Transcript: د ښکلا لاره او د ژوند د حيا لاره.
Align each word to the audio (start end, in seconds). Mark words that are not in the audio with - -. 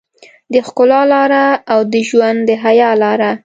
د 0.53 0.55
ښکلا 0.67 1.01
لاره 1.13 1.45
او 1.73 1.79
د 1.91 1.95
ژوند 2.09 2.39
د 2.49 2.51
حيا 2.63 2.89
لاره. 3.03 3.31